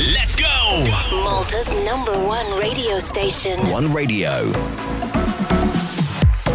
[0.00, 0.46] Let's go!
[1.24, 3.58] Malta's number one radio station.
[3.70, 4.46] One radio.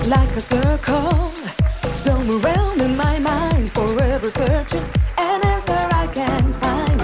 [0.07, 1.31] Like a circle,
[2.03, 4.83] dome around in my mind, forever searching
[5.19, 6.99] an answer I can't find.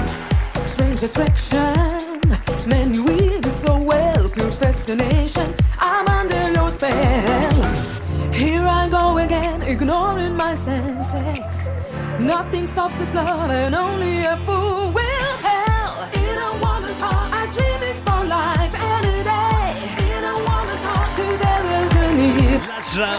[0.71, 2.21] Strange attraction,
[2.67, 5.53] man, you weave it so well, pure fascination.
[5.77, 7.71] I'm under your spell.
[8.33, 11.69] Here I go again, ignoring my senses.
[12.19, 15.10] Nothing stops this love, and only a fool will.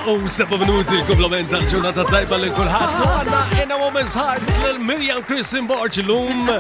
[0.07, 2.98] u seba minuti l komplement tal-ġurnata tajba l-kulħat.
[3.02, 6.51] għanna in a woman's heart l Miriam Kristin Borch l-lum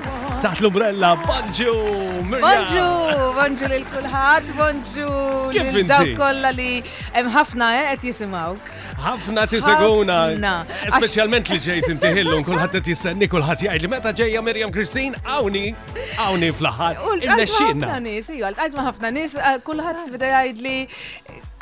[0.42, 1.74] taħt l-umbrella Bonġu
[2.32, 2.84] Bonġu,
[3.36, 5.10] bonġu l-kulħat, bonġu
[5.52, 6.70] Kif lil dawk kolla li
[7.12, 10.18] hemm għet eh, jisimawk ħafna tiseguna.
[10.92, 15.14] Specialment li ġejt inti intiħillu, kullħat t jistenni kullħat jgħid li meta ġejja Mirjam Kristin,
[15.24, 15.74] għawni,
[16.18, 17.00] għawni fl-ħat.
[17.00, 17.88] Għalxina.
[17.88, 18.30] Ħafna nis,
[18.74, 20.76] ħafna nis, kullħat bida jgħid li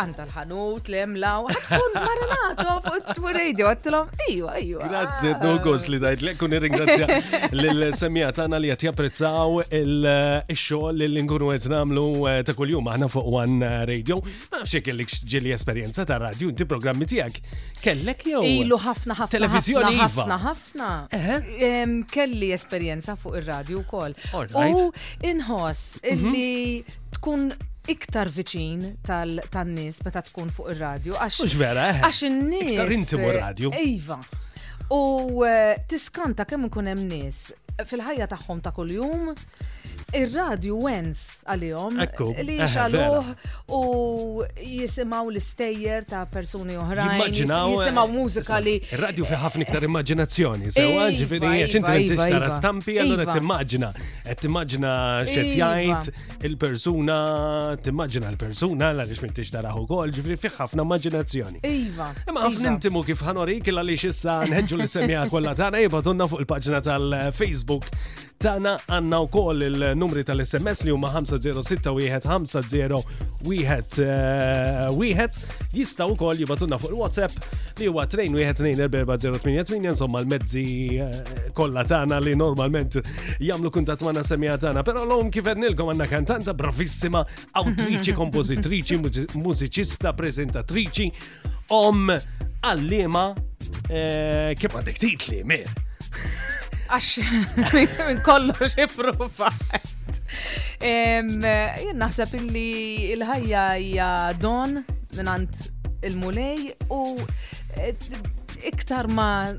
[0.01, 4.89] għanda l-ħanut, l-emlaw, għatkun marinato fuq t-radio, għattilom, ejwa, ejwa.
[4.89, 7.09] Grazie, Dogos li dajt, li kun ringrazzja
[7.61, 13.31] l-semija tana li għat japprezzaw il-xol li nkunu għet namlu eh, ta' kull-jum għana fuq
[13.43, 14.21] One Radio.
[14.53, 17.41] Ma nafxie kellek ġili esperienza ta' radio, inti programmi tijak.
[17.85, 18.43] Kellek jew?
[18.65, 19.31] Ilu ħafna ħafna.
[19.37, 20.07] Televizjoni iva.
[20.07, 20.93] ħafna ħafna.
[22.13, 24.17] Kelli esperienza fuq il-radio kol.
[24.35, 24.89] U
[25.31, 27.01] inħoss illi mhm.
[27.19, 27.49] tkun
[27.89, 31.15] iktar viċin tal-nis meta tkun fuq ir-radju.
[31.17, 32.03] Mhux vera, eh.
[32.07, 32.73] Għax in-nies.
[32.75, 34.21] Iktar intimu eh, radju Iva.
[34.91, 37.49] U eh, tiskanta kemm ikun hemm nies
[37.89, 39.31] fil-ħajja tagħhom ta' kuljum
[40.17, 41.99] ir-radio wens għalihom
[42.45, 43.27] li xaluħ
[43.71, 43.83] u
[44.61, 48.75] jisimaw l-istejjer ta' persuni oħrajn, eh, jisimaw eh, mużika li.
[48.93, 52.57] Ir-radio fi ħafna iktar immaġinazzjoni, sewa iva, ġifieri hija x'inti iva, m'intix tara iva.
[52.57, 53.91] stampi, allura timmaġina,
[54.27, 54.95] qed timmaġina
[55.29, 56.11] x'qed jajt
[56.51, 57.19] il-persuna,
[57.85, 61.63] timmaġina l-persuna għaliex m'intix taraħ ukoll, ġifri fi ħafna immaġinazzjoni.
[61.69, 62.11] Iva.
[62.27, 66.83] Imma ħafna intimu kif ħanorik illa li xissa nħedġu l-semija kollha tagħna jibgħatulna fuq il-paġna
[66.87, 72.93] tal-Facebook tana għanna u koll il-numri tal-SMS li huma 506 10 50
[76.09, 77.35] u koll jibatunna fuq WhatsApp
[77.79, 80.61] li huwa 312448 insomma l-mezzi
[81.01, 82.97] eh, kolla tana li normalment
[83.41, 87.21] jamlu kuntat ma' semija tana pero l-om kifernilkom għanna kantanta bravissima
[87.61, 88.97] autriċi, kompozitriċi,
[89.37, 91.13] mużiċista, prezentatriċi
[91.77, 93.29] om għallima
[93.93, 95.67] eh, kif għandek titli, mir
[96.91, 100.21] Għax minn kollox ipprovat.
[100.83, 102.69] Jien naħseb illi
[103.15, 104.09] il-ħajja hija
[104.43, 104.81] don
[105.17, 105.69] minant
[106.07, 107.03] il-mulej u
[107.79, 107.95] eh,
[108.73, 109.55] iktar ma'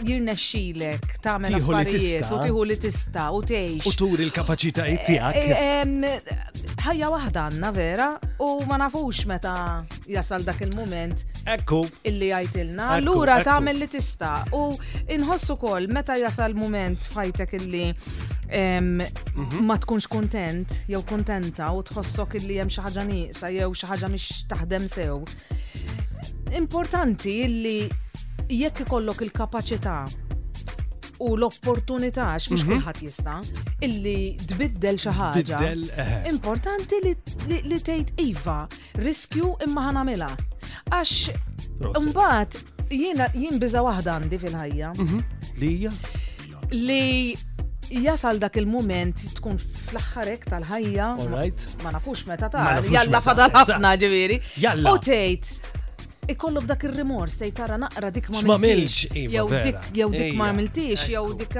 [0.00, 3.88] jirna xilek ta' affarijiet u tiħu li tista u teħx.
[3.88, 5.38] U tur il-kapacitajiet eh, tijak.
[5.40, 8.08] Eh, ħajja wahda għanna vera
[8.44, 9.54] u ma nafux meta
[10.08, 11.24] jasal dak il-moment.
[11.56, 11.82] Ekku.
[12.08, 12.90] Illi għajtilna.
[12.98, 14.66] Allura ta' li tista u
[15.16, 19.56] inħossu kol meta jasal moment fajtek illi mhm.
[19.66, 24.12] ma tkunx kontent jew kontenta u tħossok illi hemm xi ħaġa nieqsa jew xi ħaġa
[24.14, 25.20] mhix taħdem sew.
[26.56, 27.76] Importanti illi
[28.50, 29.96] jekk ikollok il-kapaċità
[31.20, 32.76] u l-opportunità x'mhux mhm.
[32.76, 33.34] kulħadd jista'
[33.84, 35.58] illi tbiddel xi ħaġa.
[35.90, 36.14] Eh.
[36.32, 37.12] Importanti li
[37.78, 38.62] tgħid iva,
[39.04, 40.30] riskju imma nagħmilha.
[40.90, 44.92] Għax mbagħad jiena jien biża waħda għandi fil-ħajja.
[44.96, 45.20] Mhm.
[45.60, 45.92] Li hija?
[46.70, 51.12] Li jasal dak il-moment tkun fl-axħarek tal-ħajja.
[51.84, 54.40] Ma nafux meta ta' jalla fadal ħafna ġiviri.
[54.88, 55.52] U tgħid,
[56.30, 59.04] ikollok dak il rimors se jtara naqra dik ma milx.
[59.14, 61.54] Iva, jew dik dik ma miltix, jew dik.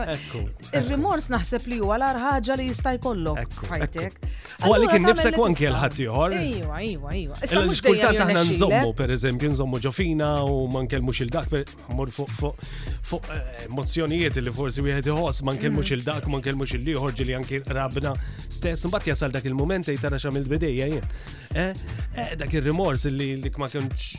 [0.79, 4.19] Ir-rimors naħseb li huwa l ħaġa li jista' jkollok fajtek.
[4.61, 6.37] U għalik innifsek u anke l-ħadd ieħor.
[6.41, 7.39] Iwa, iwa, iwa.
[7.47, 11.55] Issa mhux kultant aħna nżommu pereżempju nżommu ġofina u ma nkellmux il-dak
[11.97, 15.97] mor fuq eh, emozzjonijiet li forsi wieħed iħoss ma nkellmux mm.
[15.97, 18.13] il-dak ma nkellmux il-liħor ġili anke rabna
[18.53, 21.07] stess mbagħad jasal dak il-mument e jtara xamilt bidejja jien.
[21.51, 21.83] Eh,
[22.15, 24.15] eh, dak ir-rimors li ma kienx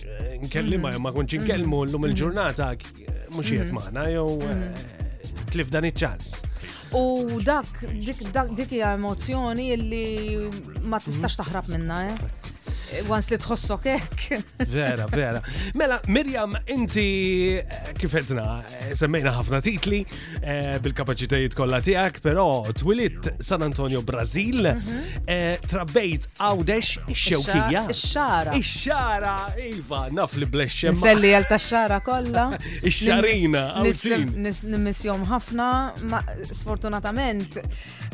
[0.45, 1.01] nkellima mhm.
[1.05, 1.91] ma konċi inkellmu mhm.
[1.93, 3.21] llum il-ġurnata mhm.
[3.35, 4.25] mhux jiet magħna jew
[5.51, 6.35] tlif eh, dan iċ-ċans.
[6.97, 7.85] U dak,
[8.61, 10.05] dik hija emozzjoni li
[10.91, 12.01] ma tistax taħrab minnha!
[12.13, 12.40] eh?
[13.07, 14.23] Once li tħossok ek.
[14.69, 15.39] Vera, vera.
[15.79, 17.03] Mela, Mirjam, inti
[17.61, 20.01] eh, kif edna, eh, semmejna ħafna titli
[20.41, 22.45] eh, bil-kapacitajiet kollha tiegħek, però
[22.75, 25.23] twilit San Antonio Brazil, mhm.
[25.71, 27.85] trabbejt għawdex ix-xewkija.
[27.95, 28.57] Ix-xara.
[28.59, 29.37] Ix-xara,
[29.69, 30.95] iva, naf li blexxem.
[30.99, 32.49] Selli għal tax-xara kollha.
[32.87, 33.65] Ix-xarina,
[34.71, 35.69] Nimmissjom ħafna,
[36.11, 36.19] ma
[36.51, 37.61] sfortunatament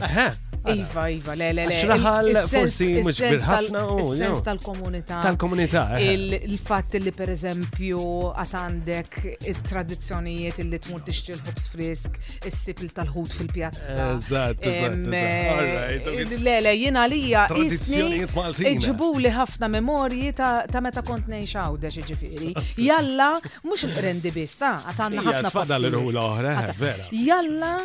[0.00, 0.32] Aha.
[0.66, 1.74] Iva, iva, le, le, le.
[1.76, 4.04] Xraħal forsi mux ħafna u.
[4.16, 5.18] Sens tal-komunità.
[5.20, 5.82] Tal-komunità.
[6.00, 7.98] Il-fat li per eżempju
[8.40, 9.18] għatandek
[9.50, 12.16] il-tradizzjonijiet li tmur tixtri l-ħobs frisk,
[12.48, 14.06] il-sipil tal-ħut fil-pjazza.
[14.14, 15.18] Eżat, eżat.
[15.20, 17.44] Eh, le, le, jina lija.
[17.52, 18.72] Tradizzjonijiet maltina.
[18.72, 22.54] Iġibu li ħafna memorji ta' meta kont nejx għawda ġiġifiri.
[22.88, 23.34] Jalla,
[23.68, 25.52] mux il-rendi bista, għatanna ħafna.
[25.52, 26.96] Għatanna ħafna.
[27.20, 27.76] Jalla,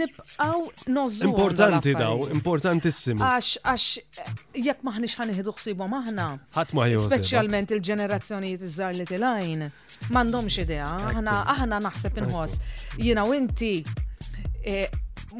[0.00, 0.58] nibqaw
[0.96, 1.34] nozzu.
[1.52, 3.20] Importanti daw, importantissimi.
[3.20, 3.84] Għax, għax,
[4.18, 6.26] eh, jekk maħnix ħan iħdu xsibu maħna.
[6.56, 7.02] Għat maħju.
[7.04, 9.66] Specialment il-ġenerazzjonijiet iż-żar li lajn
[10.12, 10.88] Mandom idea,
[11.20, 12.60] aħna naħseb inħoss.
[12.98, 13.74] Jina u inti
[14.64, 14.88] eh,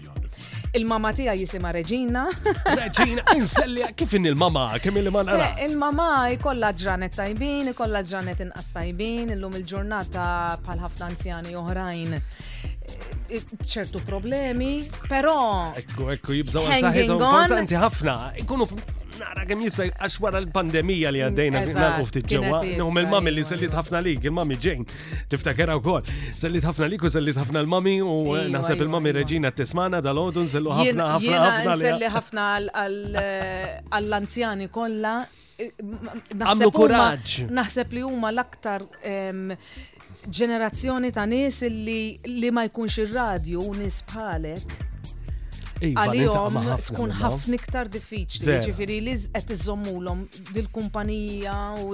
[0.77, 2.25] Il-mama tija jisima Regina.
[2.83, 5.47] Regina, insellja, kif in il-mama, kemm il-ma nara?
[5.65, 10.27] Il-mama eh, jkolla ġranet tajbin, jkolla ġranet inqas tajbin, illum il-ġurnata
[10.65, 14.73] bħal ħafna anzjani oħrajn eh, ċertu problemi,
[15.09, 15.37] però.
[15.81, 18.17] Ekku, ekku, jibżaw għasaħi, importanti ħafna.
[18.43, 18.67] Ikunu
[19.23, 23.73] nara kemm jisaj għax wara l-pandemija li għaddejna nagħmlu ftit ġewwa, nħum il-mami li sellit
[23.77, 24.85] ħafna lik, il-mami Jane,
[25.31, 26.07] tiftakera wkoll.
[26.37, 31.09] Sellit ħafna li u sellit ħafna l-mami u naħseb il-mami Reġina tismana dal-għodu sellu ħafna
[31.15, 31.75] ħafna ħafna.
[31.83, 32.47] Selli ħafna
[32.93, 33.67] eh,
[33.97, 35.15] għall-anzjani kollha.
[35.57, 35.75] Eh,
[36.37, 37.37] Għamlu kuraġ.
[37.51, 38.85] Naħseb li huma l-aktar
[40.27, 44.81] ġenerazzjoni ta' nies li ma jkunx ir-radju u nis bħalek
[45.81, 46.57] Iva, għalihom
[46.87, 48.57] tkun ħafna iktar diffiċli.
[48.67, 51.93] Ġifieri li qed iżommulhom dil-kumpanija u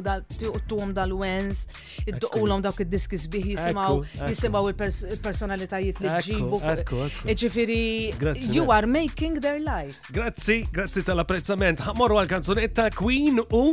[0.69, 1.65] tuhom dal-wens,
[2.07, 3.99] idduqulhom dawk id-diski sbieħ jisimgħu
[4.29, 6.61] jisimgħu il-personalitajiet li ġibu.
[7.27, 7.81] E ġifiri,
[8.53, 9.99] you are making their life.
[10.13, 11.83] Grazzi, grazzi tal-apprezzament.
[11.85, 13.65] Ħamorru għal-kanzunetta Queen u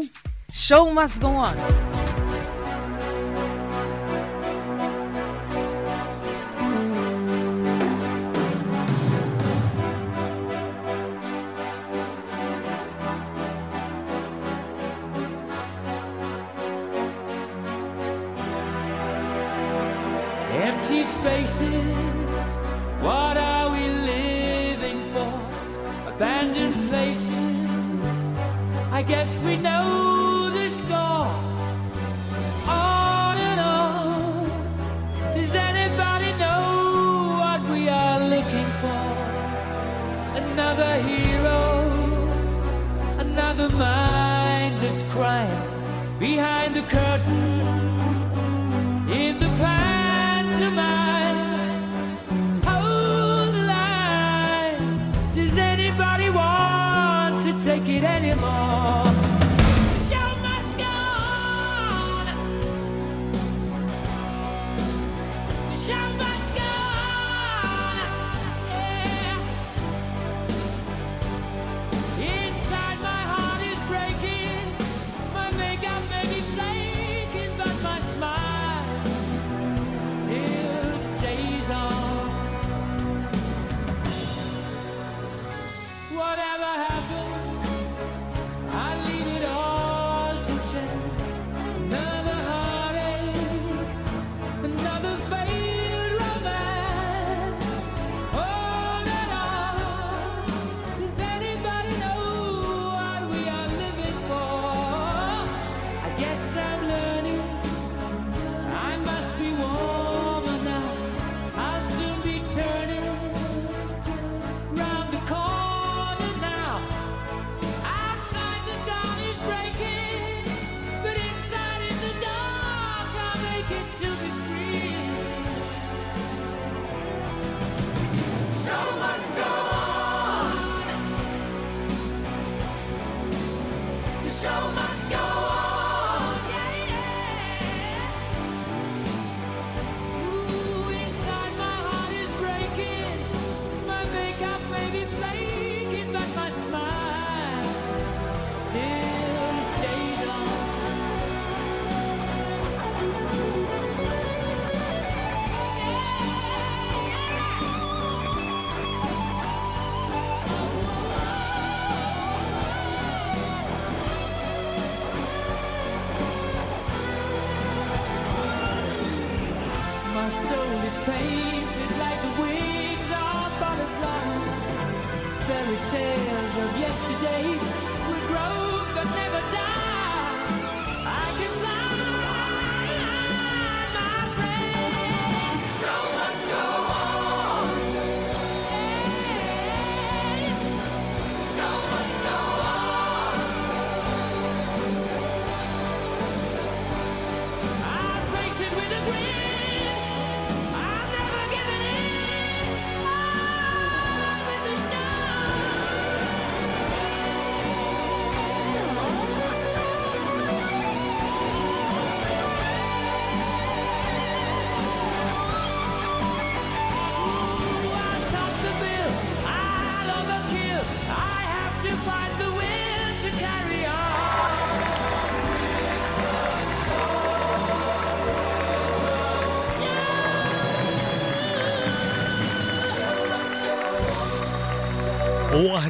[0.50, 2.18] Show must go on.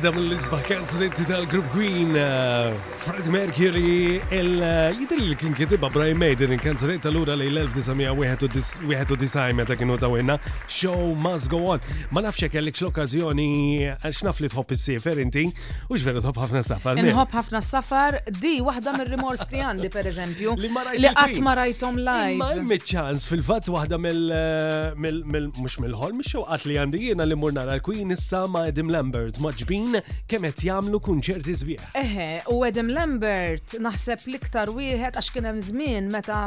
[0.00, 6.32] waħda mill-isba kanzunetti tal-Group Queen, uh, Fred Mercury, il-jidil uh, li kien kitiba Brian May
[6.40, 10.38] din il-kanzunetta l-ura li l-1991 meta kienu tawinna
[10.72, 11.80] Show Must Go On.
[12.16, 13.50] Ma nafxie kellik l-okkazjoni
[13.98, 15.44] għax naf li tħobb is-sefer inti
[15.90, 16.94] u x'veru tħobb ħafna safar.
[16.96, 17.24] Nħobb mela.
[17.36, 20.68] ħafna safar, di waħda mill-rimors li għandi per eżempju li
[21.10, 22.38] qatt ma rajtom live.
[22.40, 27.52] Ma il-ċans fil-fatt waħda mill- uh, mux mill-ħol, mux xewqat li għandi jena li mur
[27.52, 29.52] nara l-Queen issa ma Edim Lambert, ma
[29.92, 31.86] ħin kemm qed jagħmlu kunċerti zbieħ.
[32.00, 36.40] Eħe, u Adam Lambert naħseb l-iktar wieħed għax kien hemm żmien meta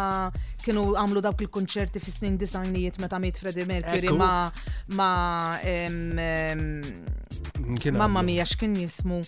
[0.64, 4.32] kienu għamlu dawk il-kunċerti fis snin disajnijiet meta miet Freddie Mercury ma
[5.00, 5.12] ma
[7.94, 9.20] Mamma mija x'kien jismu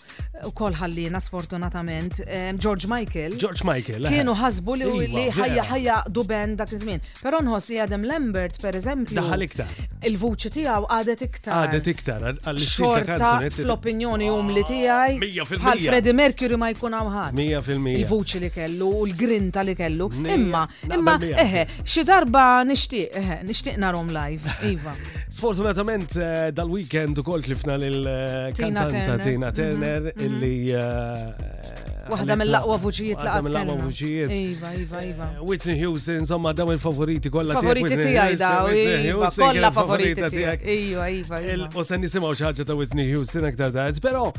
[0.49, 2.17] wkoll ħallina sfortunatament
[2.61, 3.37] George Michael.
[3.39, 4.05] George Michael.
[4.07, 4.11] Eh.
[4.15, 7.01] Kienu ħasbu li iva, ħajja ħajja duben dak iż-żmien.
[7.23, 9.15] Però nħoss li Adam Lambert pereżempju.
[9.19, 9.71] Daħal iktar.
[10.09, 11.67] Il-vuċi tiegħu għadet iktar.
[11.67, 12.27] Għadet iktar
[12.65, 15.31] xorta fl-opinjoni um li ah, tiegħi.
[15.55, 17.39] Bħal Freddy Mercury ma jkun hawn ħadd.
[17.39, 17.95] 100%.
[18.01, 20.09] Il-vuċi li kellu u l-grinta li kellu.
[20.35, 24.51] Imma imma eħe xi darba nixtieq nixtieq narhom live.
[24.73, 24.95] Iva.
[25.35, 30.11] Sfortunatament eh, dal-weekend ukoll klifna lil-kantanta eh, Tina Turner mhm.
[30.15, 30.27] Mhm.
[30.29, 30.69] illi.
[30.71, 33.41] Eh, waħda mill-aqwa vuġijiet laqgħa.
[33.47, 34.31] mill-aqwa vuġijiet.
[34.37, 35.27] Iva, iva, iva.
[35.41, 37.67] Whitney Houston, insomma, daw il-favoriti kollha tiegħek.
[37.67, 38.69] Favoriti tiegħi daw,
[39.49, 40.63] iva, favoriti tiegħek.
[40.75, 41.39] Iva, iva.
[41.43, 41.85] U iva.
[41.91, 44.29] se nisimgħu xi ta' Whitney Houston aktar tard, però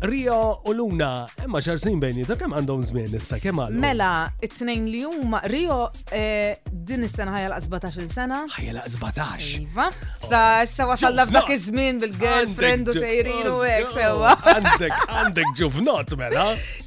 [0.00, 3.78] Rio u Luna, emma xar snin bejni, ta' kem għandhom zmin issa, kem għallu?
[3.80, 5.78] Mela, it-tnejn li huma Rio
[6.12, 8.42] eh, din is-sena ħajja l-17 il-sena.
[8.52, 9.46] Ħajja l-17.
[9.62, 9.86] Iva.
[10.26, 14.34] Sa issa wasal f'dak iż-żmien bil-girlfriend u sejrin u oh, hekk oh, sewa.
[14.52, 16.44] Għandek, għandek ġuvnot mela.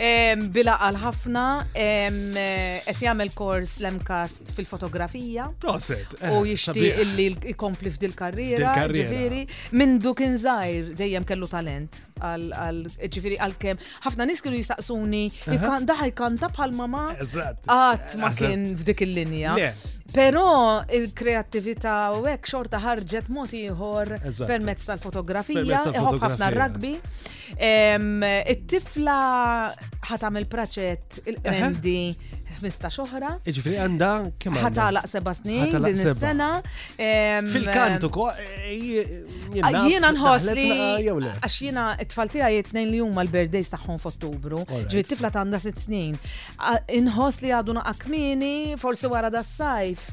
[0.59, 5.47] Bila għal ħafna eh, qed jagħmel kors lemkast fil-fotografija.
[5.63, 6.13] Proset.
[6.21, 9.45] Eh, u jixtieq illi jkompli f'dil karriera, ġifieri.
[9.79, 15.23] Mindu kien żgħir dejjem kellu talent għal ġifiri għal-kem, ħafna nis kienu jistaqsuni,
[15.89, 19.55] daħi kanta bħal mama, għat ma kien f'dik il-linja.
[20.09, 24.15] Pero il-kreativita u hekk xorta ħarġet mod ieħor
[24.49, 26.95] permezz tal-fotografija, iħobb ħafna rugby.
[27.59, 29.19] It-tifla
[30.09, 31.85] ħatam il praċet il-MD
[32.59, 33.29] 15 xoħra.
[33.47, 34.07] Iġifri għanda
[34.39, 34.67] kemm għandha?
[34.89, 36.47] Ħatalaq seba' snin din is-sena.
[37.53, 39.05] Fil-kantu ko e,
[39.63, 40.67] ah, jiena nħossli
[41.29, 44.63] għax jiena t-tfalti għaj li huma l-birthdays tagħhom f'Ottubru.
[44.91, 46.17] t tifla għandha sitt snin.
[46.99, 50.09] Inħoss li għadu naqakmini forsi wara s sajf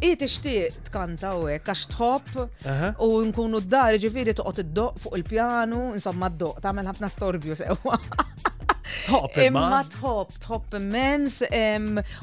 [0.00, 5.90] I tixtieq tkanta u għek, għax t-hop u nkunu d-dar t toqgħod id-doq fuq il-pjanu,
[5.92, 8.00] insomma d-doq tagħmel ħafna storbju sewwa.
[9.06, 9.36] Top!
[9.38, 9.84] imma.
[10.00, 11.40] top, top immens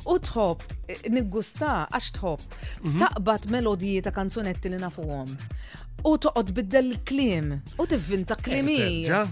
[0.06, 0.64] u top,
[1.10, 2.42] niggusta għax top.
[2.84, 2.98] Mhm.
[3.02, 5.30] Taqbad melodiji ta' kanzunetti li nafuhom
[6.06, 9.26] u toqod biddel klim u tivvinta klimija.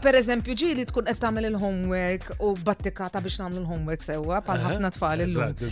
[0.00, 4.90] Per eżempju, ġili tkun qed tagħmel il-homework u battikata biex nagħmlu l-homework sewwa bħal ħafna
[4.94, 5.66] tfal illum.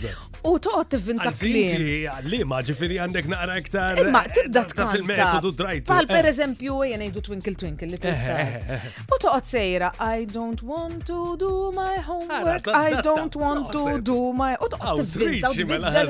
[0.45, 2.11] U toqgħod tivvinta kliem.
[2.27, 4.01] Li ma ġifieri għandek naqra iktar.
[4.13, 6.29] Ma tibda tkun Bħal per eh.
[6.31, 8.91] eżempju jien ngħidu twinkle twinkle li tista.
[9.07, 14.19] U toqgħod sejra I don't want to do my homework, I don't want to do
[14.37, 14.53] my.
[14.61, 16.03] U toqgħod tivvinta.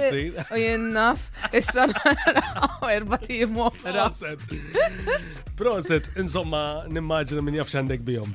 [0.51, 1.23] U jennaf,
[1.53, 1.87] issa
[2.91, 4.09] erba tim oħra.
[5.55, 8.31] Proset, insomma, nimmaġina min jafx x'għandek bihom.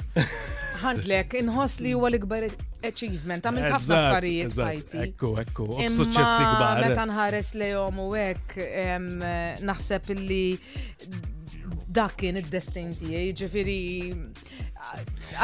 [0.84, 2.46] Għandlek, inħoss li huwa l-ikbar
[2.90, 5.02] achievement, għamil ħafna affarijiet fajti.
[5.08, 6.84] Ekku, ekku, b'suċċessi kbar.
[6.86, 8.56] Meta nħares lejhom u hekk
[9.64, 10.44] naħseb li
[11.90, 13.80] dak kien id-destin tiegħi, ġifieri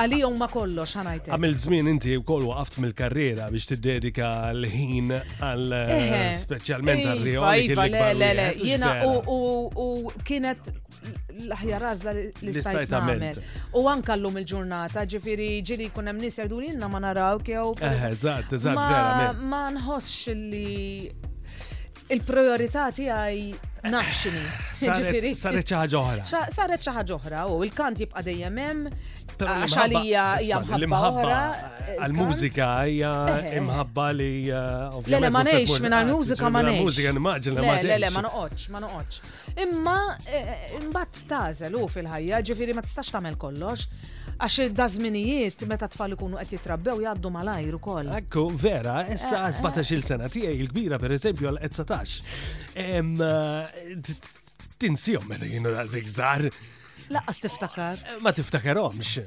[0.00, 1.32] għalihom ma kollox ħanajtek.
[1.34, 5.76] Għamil żmien inti wkoll waqaft mill-karriera biex tiddedika l-ħin għal
[6.44, 7.66] speċjalment għal-rijomi.
[7.66, 10.72] Iva, iva, le, le, le, jiena u kienet
[11.46, 13.40] l-ħjar għazla li stajt għamil.
[13.80, 17.70] U anka l-lum il-ġurnata, ġifiri ġiri kunem nis jgħidu li ma naraw kjaw.
[17.80, 19.32] Eh, eżat, eżat, vera.
[19.42, 21.08] Ma nħossx li
[22.16, 24.44] il-priorità tiegħi nafxini.
[24.78, 26.26] Saret xi ħaġa oħra.
[26.50, 28.96] Saret xi ħaġa oħra u il-kant jibqa' dejjem hemm,
[29.44, 31.40] għaxalija ah, eh, hija mħabba.
[31.56, 33.58] Eh, għal-mużika hija eh.
[33.60, 34.34] imħabba li.
[35.12, 36.80] L'ele ma ngħix minn għal-mużika ah, ma ngħix.
[36.86, 39.12] Mużika nimmaġin ma Le le ma noqgħodx, ma noqgħodx.
[39.66, 39.98] Imma
[40.80, 43.80] imbagħad tażel u fil-ħajja, ġifieri ma tistax tagħmel kollox
[44.36, 48.08] għax id-dażminijiet meta tfal ikunu qed jitrabbew jgħaddu malajr ukoll.
[48.20, 52.20] Ekku, vera, issa 17-il sena tiegħi il-kbira pereżempju għal 19.
[54.76, 56.42] Tinsihom meta kienu rażik żgħar.
[57.08, 57.92] Laqqas tiftakar.
[57.92, 59.20] Eh, ma tiftakaromx.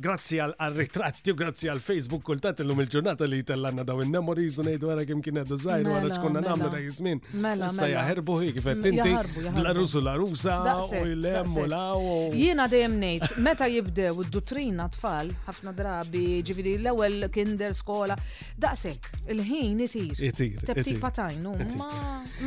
[0.00, 5.04] Grazzi għal-ritratti u grazzi għal-Facebook kultat l-lum il-ġurnata li tellanna daw il-memories u nejdu għara
[5.08, 7.20] kim kienet design u għara xkunna namlu da jizmin.
[7.32, 7.34] Mela.
[7.34, 7.48] mela.
[7.48, 7.92] mela Sa mela.
[7.92, 12.00] jaherbu hi kif tinti La rusu la rusa u il lem u law.
[12.32, 18.16] Jiena dejjem ngħid, meta jibdew id-dutrina tfal, ħafna drabi ġividi l-ewwel kinder skola,
[18.56, 20.24] daqshekk il-ħin itir.
[20.30, 20.64] Itir.
[20.72, 21.04] Tebti u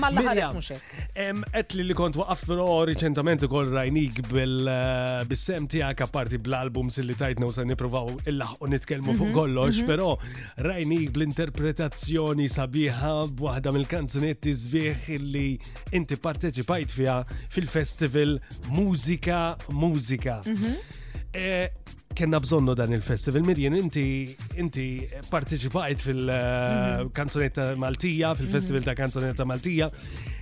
[0.02, 6.40] ma l-ħares mhux Etli li kont waqaf però riċentament ukoll rajnik bil-sem eh, tijak apparti
[6.44, 9.90] bl-albums li tajtna u se nipruvaw il u nitkelmu fuq mhm, kollox, mhm.
[9.90, 10.12] pero
[10.68, 15.48] rajni bl-interpretazzjoni sabiħa b'wahda mill-kanzunetti zbieħ illi
[16.00, 17.20] inti parteċipajt fija
[17.56, 18.38] fil-festival
[18.72, 19.44] Musika
[19.76, 20.40] Musika.
[20.48, 21.00] Mhm.
[21.32, 23.44] Eh, kena bżonnu dan il-festival.
[23.46, 24.06] Mirjen, inti,
[24.60, 24.86] inti
[25.32, 27.80] partiċipajt fil-kanzonetta eh, mhm.
[27.82, 28.88] Maltija, fil-festival mhm.
[28.90, 29.88] ta' kanzonetta Maltija,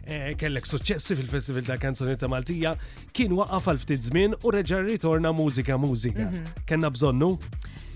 [0.05, 2.73] eh, kellek successi fil-festival ta' kanzonetta Maltija,
[3.15, 6.29] kien waqaf għal ftit żmien u reġa' ritorna mużika mużika.
[6.29, 6.61] Mhm.
[6.69, 7.33] Kena bżonnu?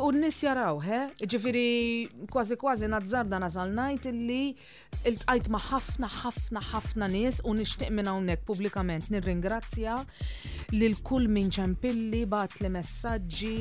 [0.03, 1.01] U n-nis jaraw, he?
[1.23, 1.67] Ġifiri
[2.29, 4.51] kważi kważi nazzarda nazal najt li
[5.07, 9.95] il tajt ma ħafna ħafna ħafna nis u nishtiq minn hawnhekk pubblikament nirringrazzja
[10.75, 13.55] lil kull min ċempilli bat li messaġġi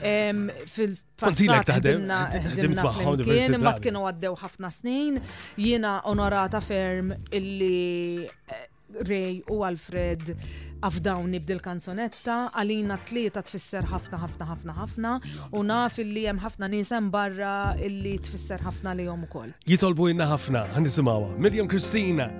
[0.00, 2.04] Fil Kontinek taħdem.
[2.46, 5.18] Ħdimna eh, flimkien, imma kienu għaddew ħafna snin,
[5.58, 8.66] jiena onorata ferm illi eh,
[9.02, 10.30] Ray u Alfred
[10.86, 15.12] għafdawn nibdil kanzonetta, għalina tlieta tfisser ħafna ħafna ħafna ħafna
[15.58, 17.52] u naf illi hemm ħafna nisem barra
[17.84, 19.52] illi tfisser ħafna li jom ukoll.
[19.68, 22.30] Jitolbu inna ħafna, għandisimawa, Miriam Kristina,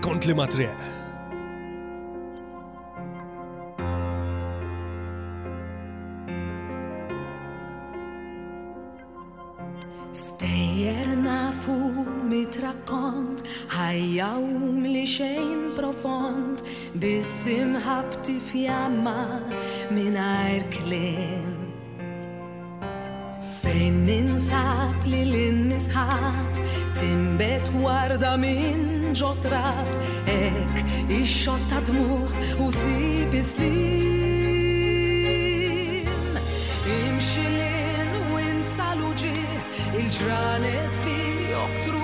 [0.00, 1.06] skont li matreq.
[10.16, 13.42] Stejjer nafu mitrakont
[13.74, 16.62] ħajjawm li xejn profond
[17.02, 19.14] bissim ħabti fjamma
[19.92, 21.56] minajr klim
[23.60, 26.56] Fejn ninsab li l-nisħab
[26.98, 29.86] timbet warda minn ġotrab
[30.24, 30.86] ek
[31.20, 36.40] ix-xotta dmuħ u sib islim
[36.96, 37.67] Imxil
[40.18, 41.97] hicranet bir yoktur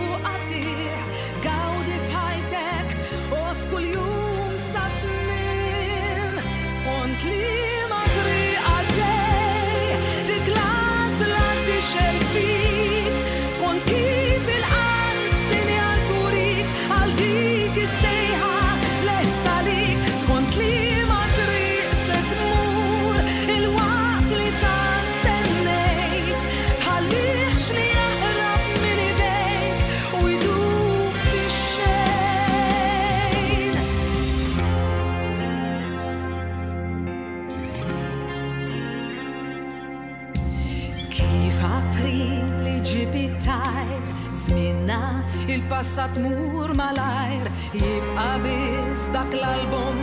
[45.64, 49.96] il-passat mur malajr jibqa bis dak l-album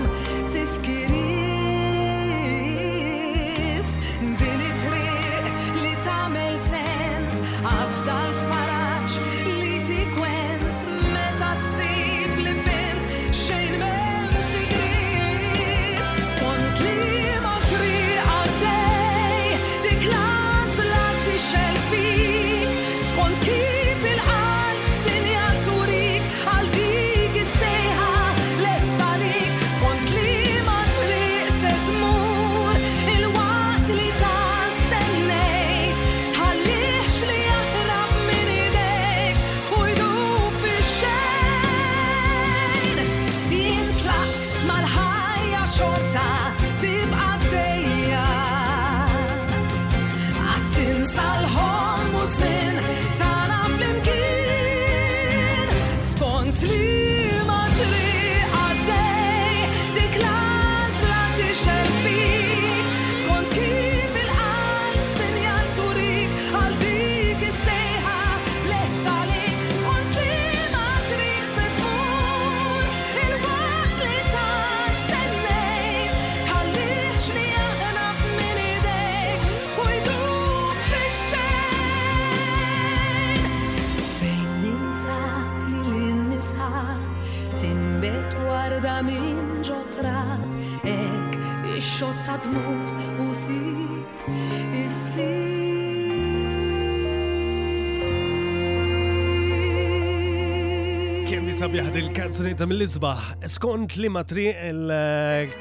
[101.61, 103.25] sabiħ kanzuni ta' mill-isbaħ.
[103.53, 104.89] Skont li matri il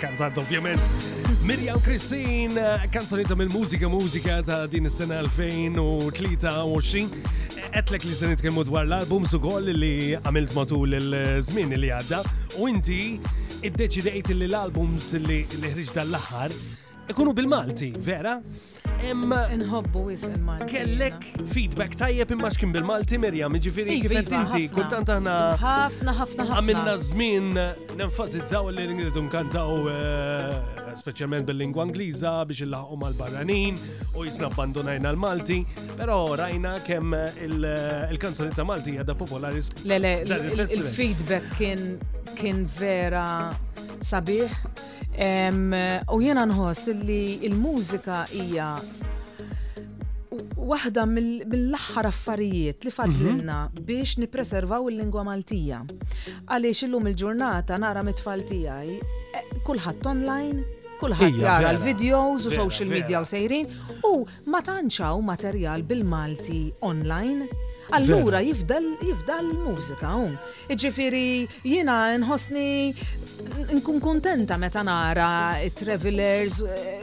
[0.01, 0.81] kanzant ovvjament.
[1.45, 2.55] Mirjam Kristin,
[2.93, 7.05] kanzuni ta' mill-mużika mużika ta' din is-sena 2023.
[7.77, 12.23] Etlek li s se kemmu dwar l-album sukoll li għamilt matul il zmin li għadda
[12.57, 13.21] u inti
[13.61, 16.57] id-deċidejt li l-albums li ħriġ dal laħar
[17.13, 18.39] ikunu bil-Malti, vera?
[19.05, 19.41] Emma.
[19.55, 20.67] Inħobbu wisq il-Malti.
[20.69, 25.37] Kellek feedback tajjeb imma xkien bil-Malti Mirjam, ġifiri kif inti, kultant aħna.
[25.61, 26.59] Ħafna, ħafna, ħafna.
[26.59, 27.49] Għamilna żmien
[28.01, 30.53] nenfasizzaw li nridu nkantaw eh,
[31.01, 33.81] speċjalment bil-lingwa Ingliża biex il-laħqu mal-barranin
[34.21, 35.63] u jisna abbandonajna l-Malti,
[35.97, 37.17] però rajna kemm
[37.49, 39.65] il-kanzoni ta' Malti għadha popolari.
[39.89, 40.19] Lele,
[40.61, 43.27] il-feedback kien vera
[44.01, 44.90] sabiħ
[46.13, 48.69] U jena nħoss li il-mużika hija
[50.71, 53.85] waħda mill-aħħar affarijiet li fadlilna mhm.
[53.87, 55.81] biex nipreservaw il-lingwa Maltija.
[56.47, 59.01] Għaliex illum il-ġurnata nara mit-tfal tiegħi
[59.35, 60.63] eh, kulħadd online,
[61.01, 63.67] kulħadd jara l-videos u social media u sejrin
[64.07, 67.51] u ma tanċaw materjal bil-Malti online.
[67.91, 70.29] Allura jifdal jifdal mużika hu.
[70.71, 72.95] Iġifieri jiena nħossni
[73.73, 76.99] nkun kontenta meta nara Travelers, eh,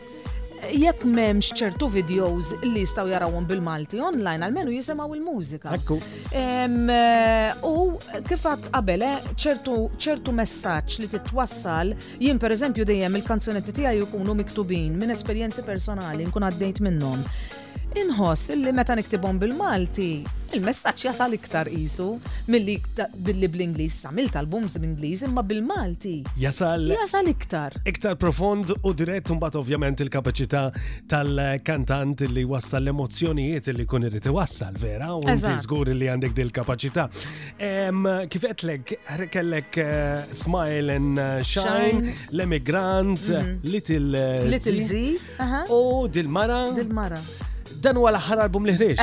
[0.71, 5.73] jekk m'hemmx ċertu videos li staw jarawon bil-Malti online għalmenu jisimgħu il-mużika.
[5.79, 5.99] Ekku.
[6.39, 7.75] Eh, u
[8.29, 14.95] kif qatt qabel eh, ċertu messaġġ li titwassal jien pereżempju dejjem il-kanzunetti tiegħi jkunu miktubin
[15.03, 17.27] minn esperjenzi personali nkun għaddejt minnhom
[18.01, 20.15] inħoss illi meta niktibhom bil-Malti
[20.53, 22.05] il-messaġġ jasal iktar isu
[22.53, 22.75] milli
[23.25, 26.11] billi bl-Ingliż samilt albums bl-Ingliż imma bil-Malti.
[26.41, 26.85] Jasal.
[26.93, 27.73] Jasal iktar.
[27.89, 30.63] Iktar profond u dirett mbagħad ovvjament il-kapaċità
[31.09, 36.53] tal-kantant li wassal l-emozzjonijiet li kun irid iwassal vera u inti żgur li għandek dil
[36.53, 37.07] kapaċità.
[38.29, 38.93] Kif qedlek
[39.33, 43.57] kellek eh, Smile and eh, Shine, L-Emigrant, mhm.
[43.65, 45.01] Little eh, Little Z
[45.73, 46.67] u Dil-Mara.
[46.77, 47.25] Dil-Mara
[47.83, 49.01] dan huwa l-aħħar album li ħreġ.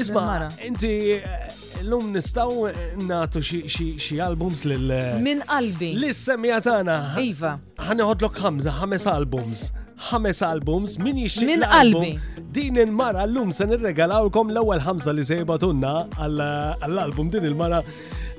[0.00, 0.22] Isma,
[0.64, 2.68] inti eh, l-lum nistaw
[3.04, 4.88] natu xi albums lil.
[4.90, 5.92] Eh, min qalbi.
[6.00, 6.96] L-semija tagħna.
[7.22, 7.54] Iva.
[7.88, 9.66] Ħaneħodlok ħamsa, ħames albums
[10.10, 12.10] ħames albums min jixtieq Min qalbi.
[12.56, 15.94] Din il-mara llum se nirregalawkom l-ewwel ħamsa li se jibatunna
[16.26, 17.80] għall-album din il-mara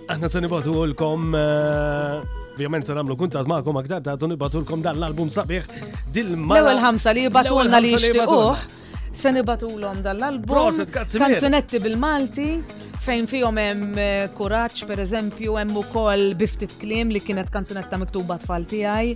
[0.08, 5.30] aħna se nibatulkom eh, Ovvijament se nagħmlu kuntat magħkom aktar ta' tu nibatulkom dan l-album
[5.34, 5.66] sabiħ
[6.16, 6.58] dil-mara.
[6.64, 8.68] L-ewwel ħamsa li jibatulna li jixtiequh
[9.18, 10.72] se nibatulhom dal-album.
[11.18, 12.46] Kanzunetti bil-Malti
[13.08, 18.66] fejn fihom hemm eh, kuraġġ pereżempju hemm ukoll biftit kliem li kienet kanzunetta miktuba tfal
[18.70, 19.12] tiegħi.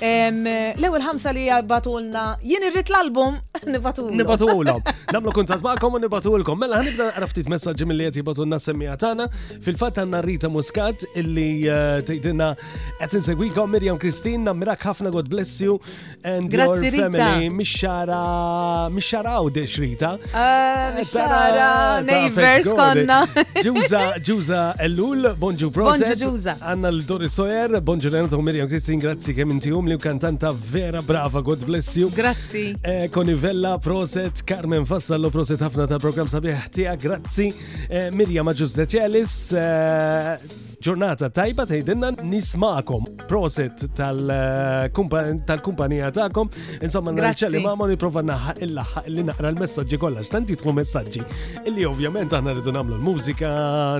[0.00, 4.16] L-ewel ħamsa li jabbatulna, jien irrit l-album, nibbatulna.
[4.16, 4.74] Nibbatulna.
[5.14, 6.58] Namlu kuntat maqom u nibatulkom.
[6.60, 9.26] Mela ħanibda għaraftit messagġi mill-li jatjibatulna semmija tana.
[9.64, 12.52] Fil-fat għanna Rita Muscat illi eh, tgħidilna
[13.00, 15.78] qed insegwikom Mirjam Kristin, Mirak ħafna God bless you
[16.22, 17.48] and your family.
[17.58, 20.14] Mixxara, mixxara u dex Rita.
[20.32, 23.24] Ah, Mishara, neighbors konna.
[23.58, 26.06] Ġuża, ġuża Ellul, bonġu Proset.
[26.06, 26.56] Bonġu ġuża.
[26.62, 31.40] Għanna l-Dori Sawyer, bonġu Leonardo Mirjam Kristin, grazzi kemm inti family u kantanta vera brava,
[31.40, 32.10] God bless you.
[32.10, 32.74] Grazzi.
[32.82, 37.48] E, eh, konivella, proset, Carmen Fassallo, proset ħafna tal-program sabiħ tija, grazzi.
[37.88, 43.06] E, eh, Mirja Maġus Deċelis, e, eh, ġurnata tajba tgħidilna nismakom.
[43.28, 46.52] Proset eh, tal-kumpanija tagħkom.
[46.86, 50.22] Insomma, nirċelli ma' moni prova naħaq il-laħaq li naqra l-messagġi kollha.
[50.22, 51.24] Tant tħu messagġi
[51.66, 53.50] illi ovvjament aħna rridu nagħmlu l-mużika,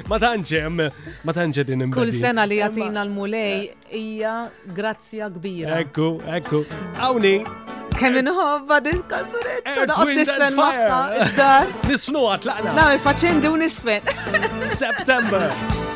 [0.07, 0.87] Ma tanċem,
[1.25, 2.05] ma tanċem din imbagħad.
[2.05, 3.67] Kull sena li jatina l-mulej
[3.99, 4.37] ija
[4.79, 5.81] grazzja kbira.
[5.83, 6.63] Ekku, ekku.
[7.03, 7.41] Awni.
[7.99, 11.75] Kemm inħobba din kanzunetta naqgħod nisfen magħha id-dar.
[11.91, 12.79] Nisfnu għatlaqna.
[12.79, 14.17] Nagħmel faċendi u nisfen.
[14.61, 15.51] September.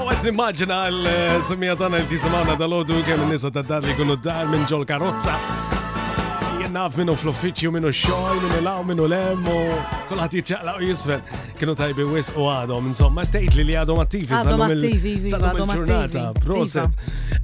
[0.00, 1.10] U għed nimmaġina l
[1.46, 5.36] semija tana l-tisimana dal-ħodu kem nisa ta' dar li kunu dar minn ġol karozza.
[6.64, 9.60] Jennaf minnu fl-uffiċju, minnu xoj, minnu law, minnu lemmu,
[10.10, 11.22] kullħat jitċaqla u jisfen
[11.60, 14.62] kienu tajbi wis u għadhom, insomma, tejt li li għadhom attivi għadhom
[15.60, 16.22] lum il-ġurnata.
[16.40, 16.94] Proset.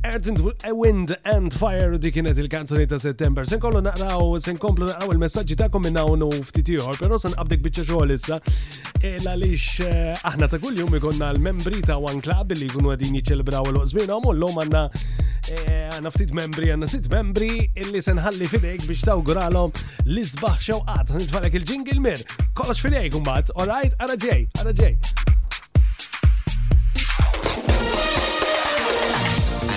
[0.08, 3.44] Eh, Wind and Fire di kienet il-kanzoni ta' settember.
[3.46, 7.62] Sen kollu naqraw, sen komplu naqraw il-messagġi ta' kom minna unu ftitiħor, pero sen għabdek
[7.68, 8.40] bieċa xogħol issa.
[9.02, 13.20] E Għaliex eh, aħna ta' kull jum ikonna l-membri ta' One Club li kunu għadin
[13.20, 14.86] jiċelebraw l-oqsmina u l-lum għanna
[15.46, 15.56] E,
[15.94, 19.70] għanna ftit membri, għanna sit membri illi senħalli fidejk biex tawguralom
[20.10, 21.12] l-izbaħ xewqat.
[21.20, 22.18] Nitfalek il-ġingil mir,
[22.58, 24.98] kollox fidejk umbat, alright, għara ġej, għara ġej.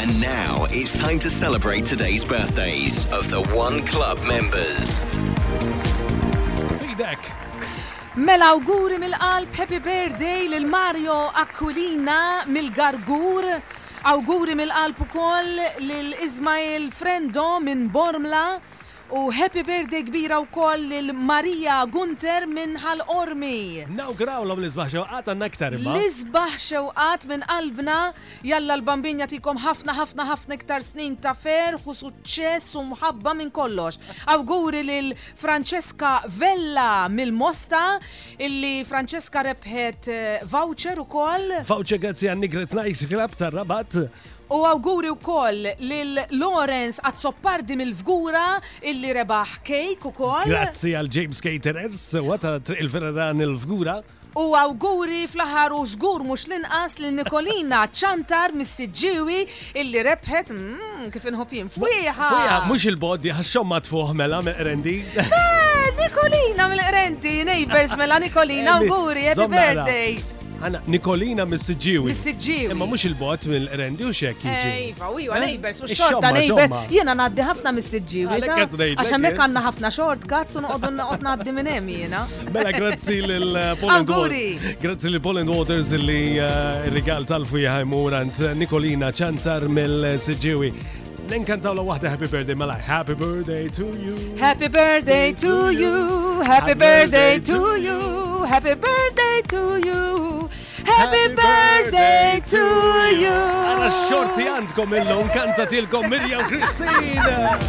[0.01, 4.97] And now it's time to celebrate today's birthdays of the One Club members.
[6.81, 7.29] Fidek,
[8.17, 13.45] Mela auguri mill-qalb Happy Birthday lil Mario Aquilina mill-Gargur
[14.07, 15.49] Awguri mill-qalb ukoll
[15.81, 18.61] lil Ismail Frendo minn Bormla
[19.11, 23.83] U happy birthday kbira u koll l maria Gunter minn Ormi.
[24.17, 25.95] graw l-om l-izbaħ xewqat għanna ktar imma.
[25.97, 27.95] L-izbaħ xewqat minn qalbna
[28.45, 33.49] jalla l-bambin jatikom ħafna ħafna ħafna ktar snin ta' fer u suċċess u mħabba minn
[33.49, 33.97] kollox.
[34.29, 37.97] Awguri l-Franceska Vella mill-Mosta
[38.37, 41.57] illi Franceska rebħet eh, voucher u koll.
[41.65, 44.05] Voucher grazzi għanni Great Nights tar-rabat
[44.51, 48.55] U awguri wkoll lil Lawrence Azzoppardi mill-Fgura
[48.89, 50.47] illi rebaħ cake koll.
[50.49, 53.99] Grazzi għal James Caterers, għata il-Ferran il-Fgura.
[54.41, 59.39] U Auguri fl ħar u zgur mhux l-inqas lil Nikolina ċantar mis sġiwi
[59.83, 62.63] illi rebħet mm, kif inħob jien fwieħa.
[62.71, 64.97] mux il-bodi ħaxxhom ma tfuħ mela meqrendi.
[65.13, 70.37] Eh, Nikolina mill-qrendi, neighbors mela Nikolina, awguri, happy birthday.
[70.59, 72.09] Għana Nikolina mis-sġiwi.
[72.11, 72.71] Mis-sġiwi.
[72.73, 74.41] Imma mux il-bot mill-rendi u xek.
[74.43, 76.89] Ejva, eh, u jwa iva, eh, nejbers, mux xorta eh, nejber.
[76.91, 78.39] Jena naddi ħafna mis-sġiwi.
[78.97, 82.25] Għaxa mek għanna ħafna xort, katsun għodun għod naddi minnem jena.
[82.51, 84.79] Mela, grazzi l-Poland Waters.
[84.81, 86.23] Grazzi l-Poland Waters li
[86.93, 90.75] rigal tal-fuja ħajmur għant Nikolina ċantar mill-sġiwi
[91.31, 92.79] l la wahda Happy Birthday malaj.
[92.79, 94.15] Happy Birthday to you.
[94.39, 96.41] Happy Birthday to you.
[96.41, 98.45] Happy Birthday to you.
[98.45, 100.49] Happy Birthday to you.
[100.83, 102.63] Happy Birthday to
[103.15, 103.29] you.
[103.29, 107.59] Għana xorti għandkom illum kantatilkom Mirjam Kristina.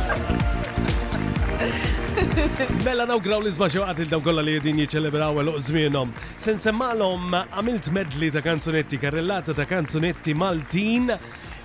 [2.85, 6.17] Mela graw li zbaċu għad il-daw kolla li jedin jiċelebraw għal uqżmienom.
[6.41, 11.13] Sen semmalom għamilt medli ta' kanzunetti, karrellata ta' kanzunetti Maltin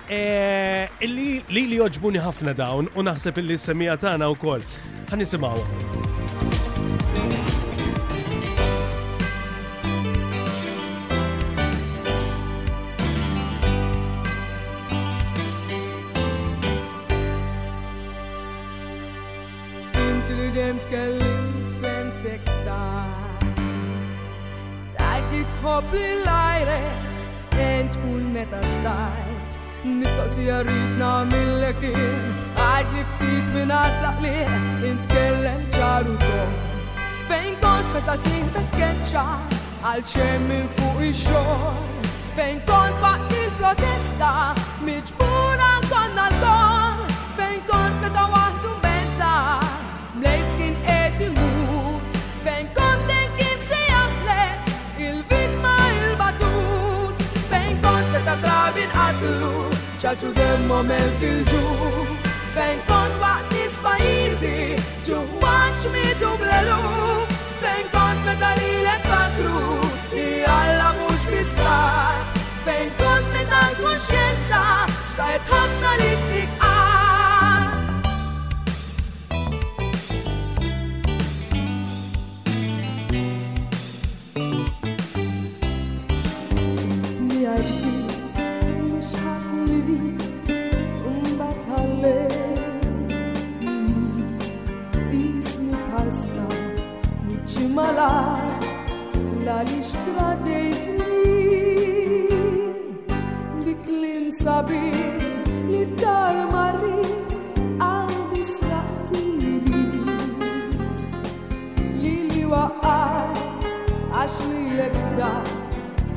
[0.06, 4.62] Eh, illi li joġbuni ħafna dawn u naħseb il s-semija tagħna wkoll.
[5.10, 6.15] Ħanisimgħu.
[39.96, 41.72] Alcemi fu il show
[42.34, 49.58] Per colpa il protesta Mi spura con alcol Per colpa da guardo un besa
[50.12, 51.98] Bleskin e ti mu
[52.42, 54.44] Per colpa che si apre
[54.98, 60.28] Il vitma il batut Per colpa da trabin atlu, tu Cialciu
[60.66, 61.66] moment il giù
[62.52, 64.74] Per colpa di spaisi
[65.06, 66.82] Tu watch mi dublelu
[67.60, 68.75] Per colpa da lì
[75.16, 76.55] Gestalt hat, da liegt die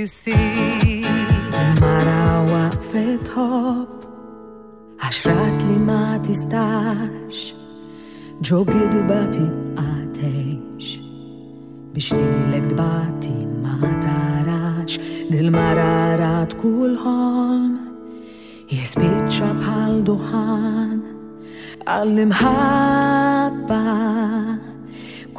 [0.01, 1.17] jisir
[1.83, 3.89] Mara waqfet hob
[5.07, 7.41] Għaxrat li ma tistax
[8.49, 9.45] Ġo gidbati
[9.83, 10.89] għatex
[11.97, 13.35] Biex lilek dbati
[13.65, 13.77] ma
[14.07, 14.97] tarax
[15.33, 17.69] Dil-mararat kulħom
[18.73, 20.97] Jisbitxa bħal duħan
[21.91, 23.85] Għall-imħabba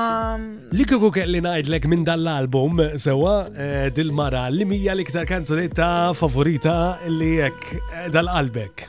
[0.74, 6.76] Li kiku kelli ngħidlek minn dal-album sewa eh, dil-mara li mija l-iktar kanzunetta favorita
[7.12, 8.86] li jek eh, dal-qalbek.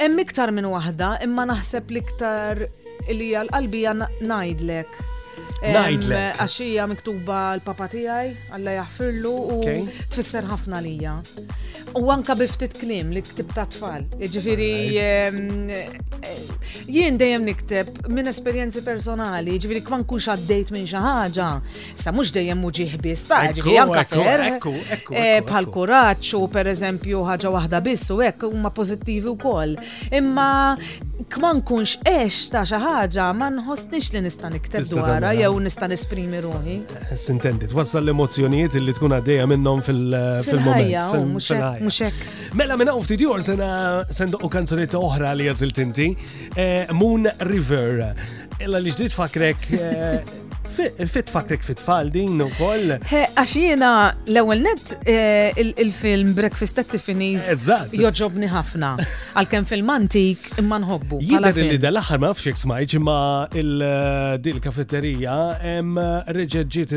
[0.00, 3.84] Hemm iktar minn waħda, imma naħseb l-iktar li hija l-qalbi
[4.26, 5.02] najdlek.
[5.64, 9.56] Għaxija miktuba l-papa tijaj, għalla jaffirlu u
[10.12, 11.14] tfisser ħafna lija.
[11.96, 14.04] U għanka biftit klim li ktib ta' tfal.
[14.18, 16.40] Ġifiri, eh,
[16.92, 21.48] jien dejjem nikteb minn esperienzi personali, ġifiri kman kunx għaddejt minn xaħġa,
[21.96, 24.44] sa' mux dejjem muġi ħbis ta' ġifiri għanka fer.
[25.16, 29.72] Eh, bħal kuraċu, u per eżempju ħaġa wahda biss u ma' huma pozittivi u koll.
[30.12, 30.76] Imma
[31.32, 36.76] kman kunx eċ ta' xaħġa ma nħossnix li nista' nikteb dwar jew nista' nesprimi ruħi.
[37.20, 40.88] Sintendi, twassal l-emozjonijiet li tkun għaddeja minnhom fil-moment.
[40.88, 41.20] Eh,
[41.82, 42.24] mhux hekk.
[42.60, 43.72] Mela minn hawn ftit jor sena
[44.40, 46.10] u kanzunetta oħra li jażilt inti,
[46.54, 48.14] eh, Moon River.
[48.60, 50.18] Illa li ġdid fakrek eh,
[51.10, 52.90] Fit fakrek fit faldin din u koll.
[53.08, 53.88] Għaxina,
[54.34, 57.46] l-ewel net eh, il-film Breakfast at Tiffany's
[57.96, 58.90] joġobni ħafna.
[59.38, 61.20] Għal-kem film antik imma nħobbu.
[61.24, 63.16] Jider li dal-axar ma fxek smajċ imma
[63.56, 65.36] il-dil eh, kafetterija
[65.72, 65.96] em
[66.36, 66.94] reġeġġiet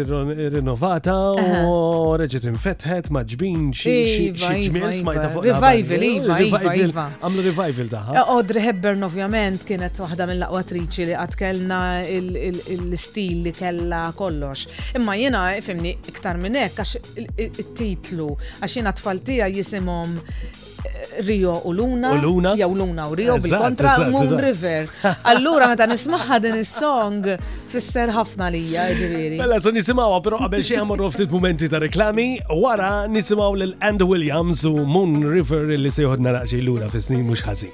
[0.58, 1.80] rinnovata u
[2.20, 3.96] reġġiet infetħet ma ġbin xie
[4.30, 4.92] iva, iva, iva.
[5.00, 5.48] smajta fuq.
[5.50, 7.08] Revival, iva, iva, iva.
[7.24, 8.12] Għamlu revival daħ.
[8.18, 11.82] Eh, Audrey Hepburn ovvjament kienet waħda mill laqwatriċi li għatkelna
[12.18, 14.68] l-stil li kien kella kollox.
[14.96, 20.98] Imma jena, fimni, iktar minnek għax titlu għax jena tfaltija jisimom eh,
[21.28, 22.14] Rio u Luna.
[22.16, 22.54] U Luna.
[22.58, 24.90] Ja, u Luna u Rio bil-kontra Moon River.
[25.32, 27.30] Allura meta nismaħħa din is-song
[27.70, 29.40] tfisser ħafna lija ġiviri.
[29.44, 32.28] Mela sa nisimgħuha pero għabel xi ħammarru ftit momenti ta' reklami,
[32.64, 37.66] wara nisimaw l Andy Williams u Moon River li se joħodna naqxi lura fis-snin mhux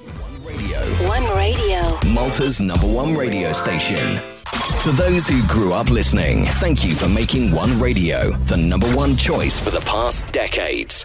[0.46, 0.80] One Radio.
[1.14, 1.82] One Radio.
[2.14, 4.35] Malta's number one radio station.
[4.86, 9.16] To those who grew up listening, thank you for making One Radio the number one
[9.16, 11.04] choice for the past decades.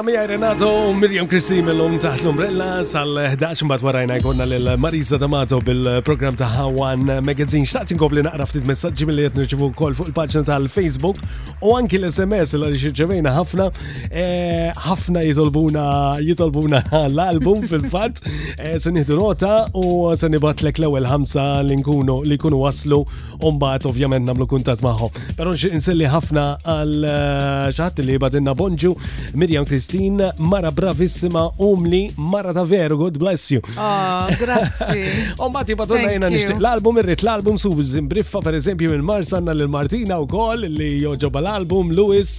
[0.00, 5.58] Mela mija Renato, Mirjam Kristi mill-lum taħt l-umbrella sal-11 mbagħad warajna jkollna l Marisa D'Amato
[5.60, 7.66] bil program ta' Hawan Magazine.
[7.68, 8.64] Xtaqt inkob li naqra ftit
[9.04, 11.20] mill-li qed nirċevu kol fuq il-paġna tal-Facebook
[11.60, 13.66] u anki l-SMS l li rċevejna ħafna
[14.08, 14.24] e,
[14.86, 15.84] ħafna jitolbuna
[16.24, 18.22] jitolbuna l-album fil fat
[18.56, 23.02] e, sen nieħdu nota u sen nibatlek l-ewwel ħamsa li nkunu li kunu waslu
[23.44, 25.12] un bat ovvjament namlu kuntat magħhom.
[25.36, 27.18] Però nselli ħafna għal e,
[27.76, 28.96] xi ħadd li badinna bonġu
[29.36, 33.60] Miriam Kristi Kristin, Mara bravissima, umli, Mara ta' veru, God bless you.
[33.78, 35.34] Oh, grazie.
[35.38, 39.52] Ombati batorna jena nishtiq L'album irrit l'album su zimbriffa per esempio, il Mars eh, Anna
[39.52, 42.36] l-Martina u kol li joġoba l'album, album Lewis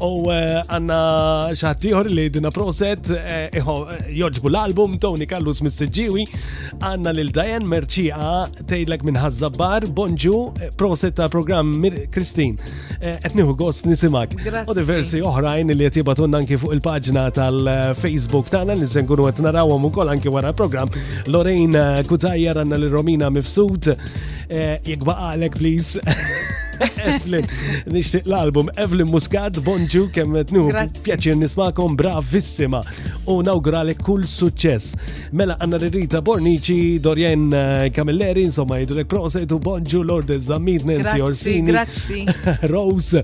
[0.00, 6.24] u Anna xaħtiħor li dina proset joġbu eh, eh, l'album, Tony Kallus mis Anna
[6.88, 11.76] għanna l-Dajan Merċija tejlek minn Hazzabbar, bonġu, proset ta' program
[12.12, 12.56] Kristin.
[13.04, 14.32] Etniħu gost nisimak.
[14.68, 19.24] U diversi oħrajn li jtibatunna anki fuq il pa il-paġna tal-Facebook tagħna li se nkunu
[19.26, 20.90] qed narawhom ukoll anke wara program
[21.26, 23.88] Lorraine Kutajja ranna lil Romina Mifsud.
[24.48, 25.98] Eh, jekk baqalek please.
[26.80, 27.44] Evelyn,
[27.90, 30.66] nishtiq l-album Evelyn Muscat, bonġu kemmet nu,
[31.04, 32.80] pjaċir nismakom bravissima
[33.30, 34.94] u nawguralek kull success.
[35.36, 41.22] Mela għanna Rita Bornici, Dorjen eh, Camilleri, insomma jidulek proset u bonġu Lord Zammit, Nancy
[41.24, 41.74] Orsini,
[42.72, 43.22] Rose,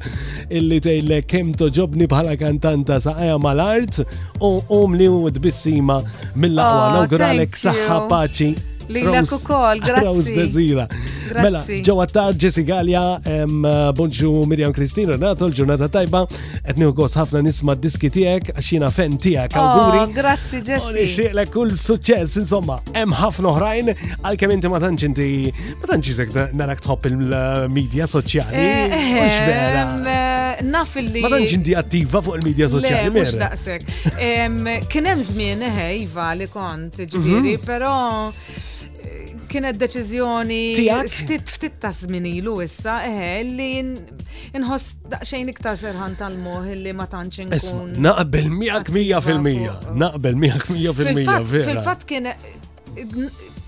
[0.51, 4.03] illi tejle kem toġobni bħala kantanta saqaja mal-art
[4.43, 6.01] u umli u tbissima
[6.35, 6.81] mill-lawa.
[6.81, 8.51] Oh, nawguralek saħħa paċi
[8.91, 10.65] Li l-ek ukoll, grazzi.
[11.37, 13.03] Mela, ġewa tar Jessi Gallia,
[13.97, 16.25] bonġu Mirjam Kristina Renato, l-ġurnata tajba,
[16.65, 20.01] etni u gos ħafna nisma diski tijek, għaxina fen tijek, auguri.
[20.03, 20.95] Oh, grazzi Jessi.
[20.99, 23.93] Nixtieq lek kull suċċess, insomma, hemm ħafna oħrajn,
[24.27, 28.65] għalkemm inti ma tantx inti ma tantx isek narak tħobb il-medja soċjali.
[28.65, 29.85] Eh, mhux vera.
[30.01, 31.23] Eh, naf li.
[31.25, 33.15] Ma tantx inti attiva fuq il-medja soċjali.
[33.15, 33.95] Mhux daqshekk.
[34.91, 37.21] Kien hemm eħe, eh, Iva, li kont mhm.
[37.21, 37.95] ġifieri, però
[39.51, 40.63] kienet deċiżjoni
[41.11, 47.43] ftit ftit ta' żminilu issa eħe li inħoss daqsxejn iktar serħan tal-moħ li ma tantx
[47.47, 47.95] inkun.
[48.07, 49.75] Naqbel miegħek mija fil-mija,
[50.05, 51.39] naqbel miegħek mija fil-mija.
[51.51, 52.31] Fil-fatt kien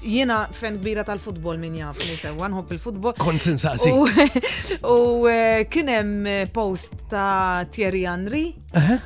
[0.02, 3.12] Jiena fen kbira tal-futbol min jaf li sewa nħobb il-futbol.
[3.22, 3.92] Konsensasi.
[3.92, 8.40] U eh, kienem eh, post ta' Thierry Henry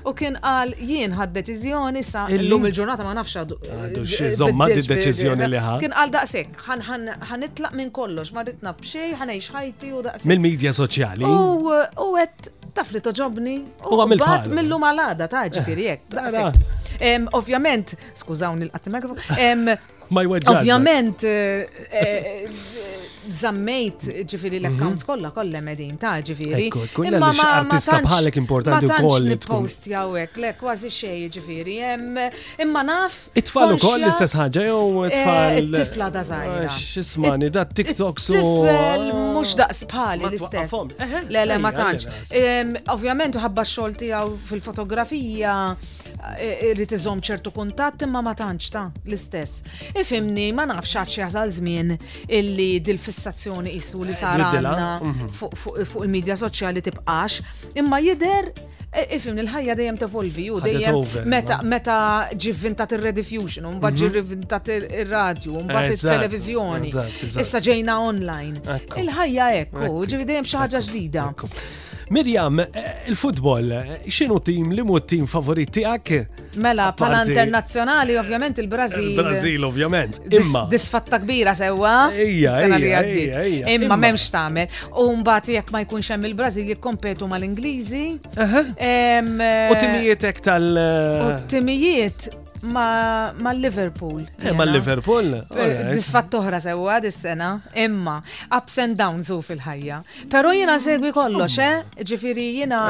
[0.08, 3.58] u kien qal jien ħad deċiżjoni sa l-lum il-ġurnata ma nafx għadu.
[3.76, 5.84] Ah, zomma di deċizjoni li ħad.
[5.84, 10.28] Kien qal daqsek, ħanitlaq minn kollox, ma rritna b'xej, ħanejx ħajti u daqsek.
[10.32, 11.28] Mill-medja soċjali.
[11.28, 13.58] U għet taf li toġobni.
[13.90, 16.08] U għamil bat millu malada ta' ġifiri jek.
[17.36, 19.20] Ovvjament, skużawni l-qattimagrafo,
[20.14, 20.56] ma jweġġax.
[20.60, 22.48] Ovvjament, eh, eh,
[23.30, 26.70] zammejt ġifiri l-accounts kolla kolla medin ta' ġifiri.
[26.94, 29.24] Kull ma artista bħalek importanti u koll.
[29.26, 31.78] Ma post jawek, le kważi xej ġifiri.
[32.58, 33.28] Imma naf.
[33.34, 35.74] It-tfal u koll l-istess ħagġa jow it-tfal.
[35.74, 36.68] Eh, tifla da zaħira.
[36.70, 38.32] Xismani, da TikTok su.
[38.34, 41.28] Tifel mux daqs bħali l-istess.
[41.30, 42.82] Le, le, ma tanċ.
[42.88, 45.76] Ovvjament, uħabba xolti għaw fil-fotografija
[46.62, 49.64] irrid iżom ċertu kuntatt imma ma tantx ta' l-istess.
[50.00, 51.92] Ifimni ma nafx għax jażal żmien
[52.38, 55.36] illi dil-fissazzjoni qisu li sar għandna mhm.
[55.58, 57.40] fuq il-medja soċjali tibqax,
[57.76, 58.50] imma jider
[58.90, 61.98] e, Ifim, il-ħajja dejjem tevolvi u dejjem meta meta
[62.32, 65.00] ġivvintat ir-redifusion, mbagħad ġivvintat mhm.
[65.06, 66.94] ir-radju, mbagħad it-televiżjoni.
[67.26, 68.60] Issa ġejna online.
[69.02, 71.30] Il-ħajja hekk, ġifi dejjem xi ħaġa ġdida.
[72.08, 72.66] Mirjam, eh,
[73.08, 76.10] il-futbol, eh, xinu tim, li mu tim favorit tijak?
[76.54, 79.08] Mela, pala internazjonali, ovvjament, il-Brazil.
[79.10, 80.20] Il-Brazil, ovvjament.
[80.30, 80.66] Imma.
[80.70, 82.08] Disfatta kbira sewa.
[82.14, 84.66] Ija, ija, ija, Imma memx tamen.
[84.98, 88.06] U mbati jek ma jkunx hemm il-Brazil jikkompetu mal-Ingliżi.
[88.36, 90.76] Eh, u ek tal.
[91.26, 92.28] U timijiet
[92.62, 94.26] ma ma Liverpool.
[94.40, 95.32] Eh, ma Liverpool.
[95.92, 98.16] Disfat toħra sewa dis-sena, imma
[98.56, 99.98] ups and downs u fil-ħajja.
[100.32, 102.02] Pero jina segwi kollox, eh?
[102.08, 102.80] Ġifiri jina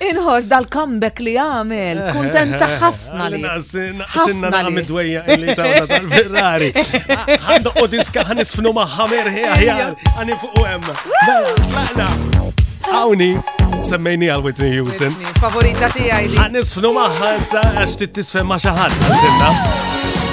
[0.09, 3.43] Inħoss dal-comeback li għamil, kuntenta ħafna li.
[3.67, 6.71] Sinna għamil dwejja li tawna tal-Ferrari.
[7.47, 10.81] Għandu qodiska ħanisfnu maħħa merħi għan fuq u hemm.
[10.81, 11.49] Laqna.
[11.67, 12.47] Mela, mela.
[13.01, 13.33] Awni,
[13.89, 15.11] semmejni għal Whitney Houston.
[15.41, 16.37] Favorita tiegħi.
[16.39, 20.23] Għan nisfnu maħħa sa għax titisfem ma' xi ħadd.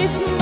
[0.00, 0.39] This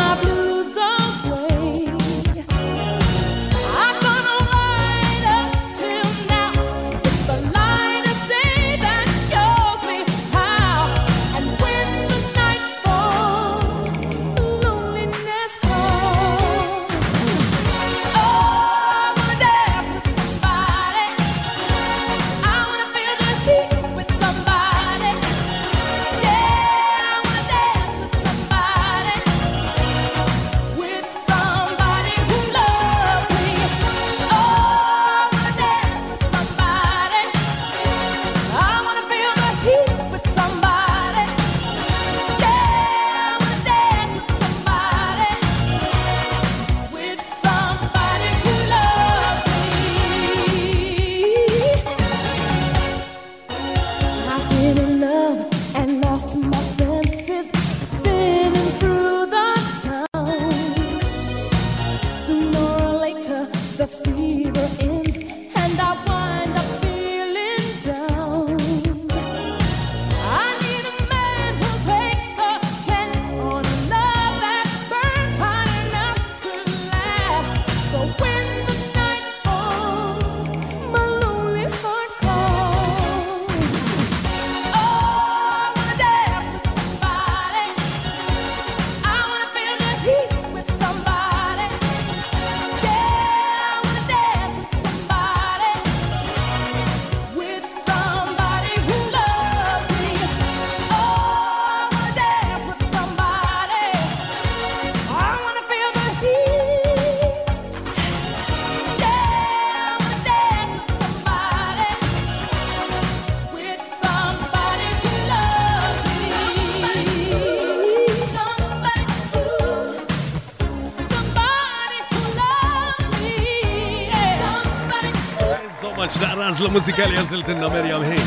[126.08, 128.22] Maċ daqraz li mużikali għaziltinna Merjam hej.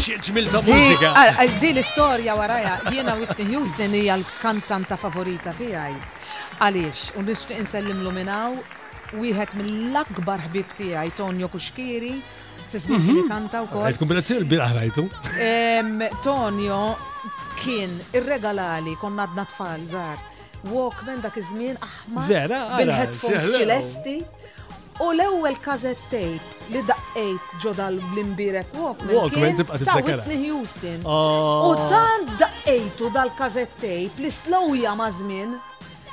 [0.00, 1.08] Xieċmil ta' mużika.
[1.12, 5.98] Di ah, ah, l-istoria waraja, jena Whitney Houston hija l-kantanta favorita ti tiegħi.
[6.64, 8.56] Għaliex, u nixtieq insellimlu minnaw,
[9.20, 12.14] wieħed mill-akbar ħbib ti għaj, Tonjo Kuxkiri,
[12.72, 13.28] tismaħi li mhm.
[13.34, 14.00] kanta u kol.
[14.00, 15.04] Kombinazzjoni l-bira ħrajtu.
[16.24, 16.80] Tonjo
[17.60, 20.16] kien irregalali konna d tfal zar.
[20.72, 22.32] Walkman dak iż-żmien aħmar.
[22.80, 24.18] bil-headphones ċilesti.
[25.04, 29.14] U l-ewwel kazet tape li daqqejt ġo l blimbirek Walkman.
[29.18, 31.00] Walkman tibqa' Houston.
[31.04, 31.68] Ah.
[31.68, 33.86] U tan daqqejtu dal-kazet
[34.18, 35.10] li slowja ma'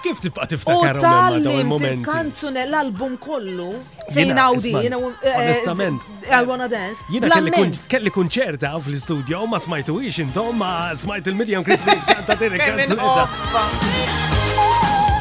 [0.04, 2.04] Kif tibqa' tiftakar ma' dawn il-moment?
[2.04, 3.72] Kanzune l-album kollu
[4.12, 4.76] fejn awdi.
[4.84, 6.02] Eh, onestament.
[6.28, 7.00] Eh, I wanna dance.
[7.08, 7.40] Jiena
[7.88, 13.32] kelli kunċerta għaw fl-istudio ma smajtuwix intom ma smajt il Miriam Kristin kanta tirik kanzunetta.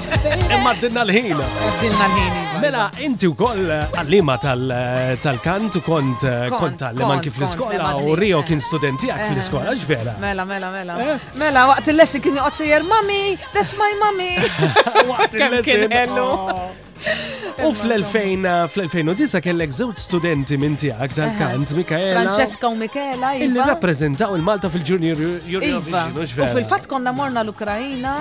[0.56, 1.32] Imma għaddinna l-ħin.
[1.66, 2.36] Għaddinna l-ħin.
[2.62, 8.40] Mela, inti u koll għallima tal-kant u kont eh, kont għallima anki fl-iskola u Rio
[8.48, 9.34] kien studentijak eh.
[9.34, 10.14] fl-iskola, ġvera?
[10.22, 10.96] Mela, mela, mela.
[11.12, 11.18] Eh?
[11.42, 13.20] Mela, waqt il-lessi kien joqgħod sejjer, mami,
[13.52, 14.30] that's my mami.
[15.12, 16.91] Waqt il-lessi.
[17.62, 22.14] U fl-2009 kellek żewġ studenti minn tiegħek tal-kant Mikaela.
[22.20, 23.32] Francesca u Mikaela.
[23.36, 23.44] Iva.
[23.46, 25.88] Illi rappresentaw il-Malta fil-Junior Eurovision.
[25.90, 26.04] Iva.
[26.16, 28.12] U fil-fatt konna morna l-Ukrajina.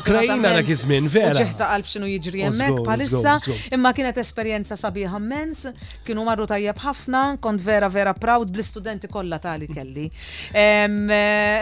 [0.00, 1.36] Ukrajina la iż vera.
[1.42, 3.36] Ġeħta għalb xinu jġri jemmek, palissa.
[3.76, 5.66] imma kienet esperjenza sabiħa mens,
[6.06, 10.08] kienu marru tajjeb ħafna, kont vera vera proud bl-istudenti kollha tali kelli.
[10.52, 10.86] Eh,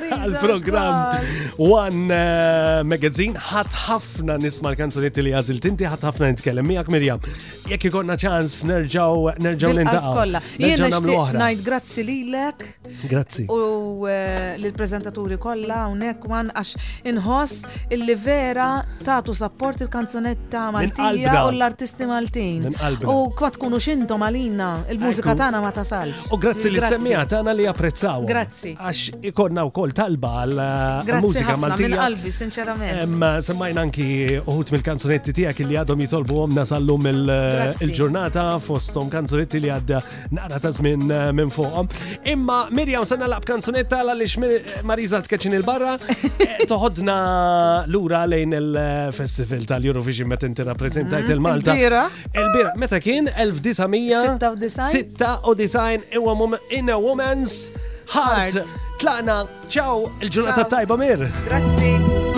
[0.09, 1.29] għal-program
[1.83, 3.37] One eh, Magazine.
[3.37, 7.21] Ħat ħafna nisma l-kanzunetti li għazil tinti, ħat ħafna nitkellem Mijak Mirjam.
[7.69, 10.27] Jekk ikonna ċans nerġaw nerġaw nintaqgħu.
[10.63, 12.65] Jiena ngħid grazzi lilek.
[13.11, 13.45] Grazzi.
[13.53, 18.69] U eh, lill prezentaturi kollha hawnhekk għan għax inħoss illi vera
[19.05, 22.67] tagħtu support il-kanzunetta Maltija u l-artisti Maltin.
[23.13, 26.31] U kwa tkunu xintom għalina, il-mużika tagħna ma tasalx.
[26.33, 28.23] U grazzi li semmijata tagħna li apprezzaw.
[28.27, 28.71] Grazzi.
[28.79, 31.85] Għax ikonna kol talba għal eh, mużika Maltija.
[31.87, 32.93] Minn qalbi, sinċerament.
[33.45, 34.05] Semmajna anki
[34.39, 39.97] uħut mil kanzunetti tiegħek li għadhom jitolbu għom nasallum il-ġurnata fostom kanzunetti li għadda
[40.39, 40.79] nara ta' eh,
[41.39, 41.85] minn fuqom.
[42.33, 44.27] Imma Mirjam sanna laqb kanzunetta li
[44.87, 46.03] Mariza tkeċin il-barra eh,
[46.69, 47.15] toħodna
[47.89, 51.71] l-ura lejn il-festival tal-Eurovision meta inti rappresentajt mm, il-Malta.
[51.75, 52.69] Il-bira.
[52.79, 55.97] Meta kien 1996
[56.77, 57.73] in a woman Hard
[58.07, 58.67] Heart.
[59.01, 61.25] Tlaqna, ciao, il-ġurnata tajba mir.
[61.47, 62.31] Grazie!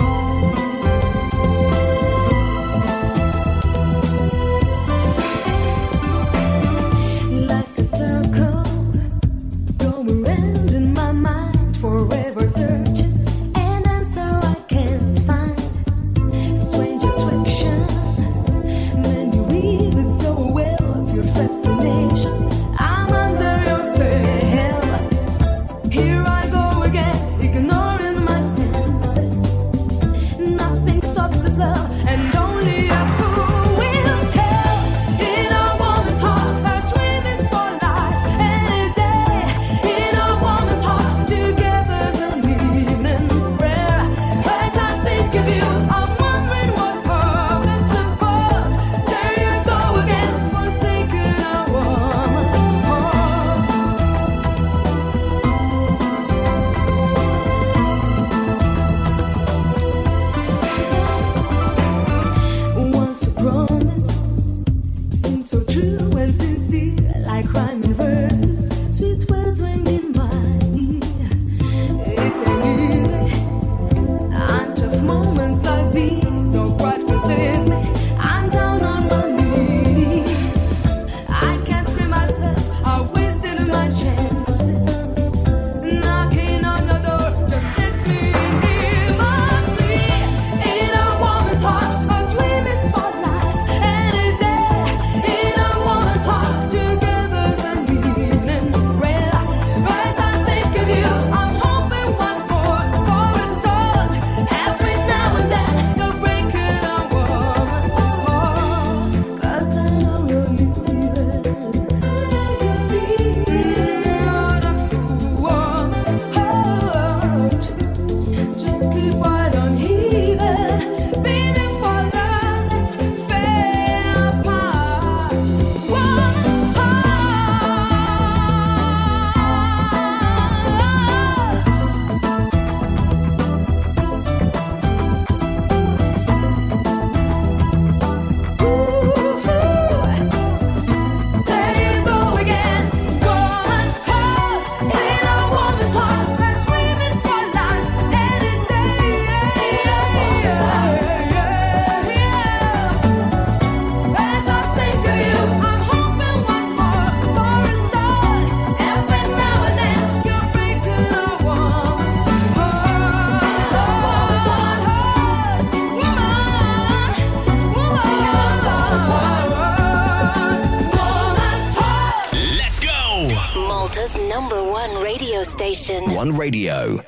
[176.16, 177.05] One Radio.